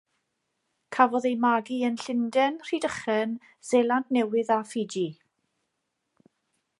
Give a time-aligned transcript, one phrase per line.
[0.95, 3.37] Cafodd ei magu yn Llundain, Rhydychen,
[3.69, 5.07] Seland Newydd a Fiji.